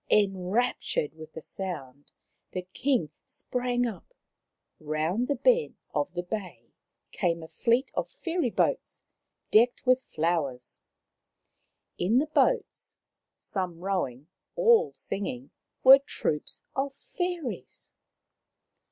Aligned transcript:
Enraptured 0.09 1.13
with 1.13 1.33
the 1.33 1.43
sound, 1.43 2.11
the 2.53 2.63
King 2.73 3.11
sprang 3.23 3.85
up. 3.85 4.15
Round 4.79 5.27
the 5.27 5.35
bend 5.35 5.75
of 5.93 6.11
the 6.15 6.23
bay 6.23 6.71
came 7.11 7.43
a 7.43 7.47
fleet 7.47 7.91
of 7.93 8.09
fairy 8.09 8.49
boats, 8.49 9.03
decked 9.51 9.85
with 9.85 10.01
flowers. 10.01 10.81
In 11.99 12.17
the 12.17 12.25
boats, 12.25 12.95
some 13.37 13.79
rowing, 13.79 14.27
all 14.55 14.91
singing, 14.91 15.51
were 15.83 15.99
troops 15.99 16.63
of 16.75 16.95
fairies. 16.95 17.93